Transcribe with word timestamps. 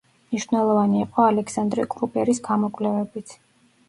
მნიშვნელოვანი 0.29 0.95
იყო 1.03 1.25
ალექსანდრე 1.31 1.85
კრუბერის 1.95 2.39
გამოკვლევებიც. 2.49 3.35